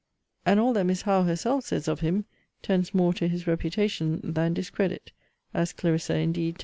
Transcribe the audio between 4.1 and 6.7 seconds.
than discredit, as Clarissa indeed tells her.